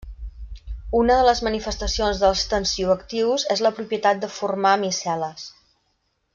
[0.99, 5.49] Una de les manifestacions dels tensioactius és la propietat de formar micel·les.